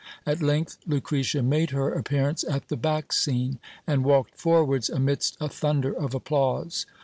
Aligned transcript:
At 0.25 0.41
length 0.41 0.79
Lucretia 0.87 1.43
made 1.43 1.69
her 1.69 1.93
appearance 1.93 2.43
at 2.45 2.69
the 2.69 2.75
back 2.75 3.13
scene, 3.13 3.59
and 3.85 4.03
walked 4.03 4.35
forwards 4.35 4.89
amidst 4.89 5.37
a 5.39 5.47
thunder 5.47 5.93
of 5.93 6.15
applause. 6.15 6.87